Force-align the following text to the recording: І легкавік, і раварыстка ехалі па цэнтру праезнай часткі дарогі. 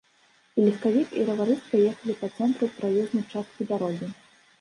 І 0.59 0.63
легкавік, 0.67 1.09
і 1.19 1.25
раварыстка 1.27 1.81
ехалі 1.89 2.15
па 2.21 2.29
цэнтру 2.37 2.69
праезнай 2.79 3.25
часткі 3.37 3.69
дарогі. 3.75 4.09